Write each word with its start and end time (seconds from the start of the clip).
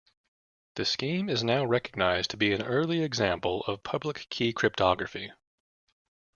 The 0.77 0.85
scheme 0.85 1.29
is 1.29 1.43
now 1.43 1.63
recognized 1.63 2.31
to 2.31 2.37
be 2.37 2.53
an 2.53 2.63
early 2.63 3.03
example 3.03 3.61
of 3.67 3.83
public 3.83 4.25
key 4.31 4.51
cryptography. 4.51 5.31